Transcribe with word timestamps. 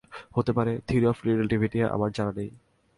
হতে 0.35 0.51
পারে, 0.53 0.73
theory 0.87 1.05
of 1.07 1.17
relativity 1.27 1.77
আমার 1.95 2.09
জানা 2.11 2.31
নেই। 2.37 2.49